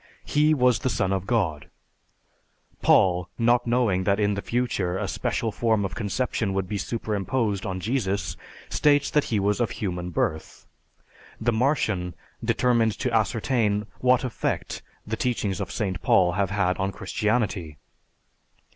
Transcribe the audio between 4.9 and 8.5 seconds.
a special form of conception would be superimposed on Jesus,